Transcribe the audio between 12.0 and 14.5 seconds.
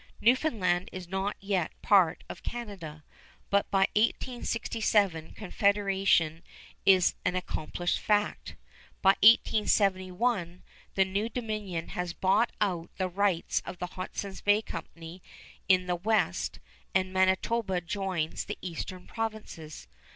bought out the rights of the Hudson's